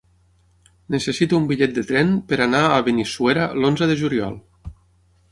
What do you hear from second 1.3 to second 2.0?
un bitllet de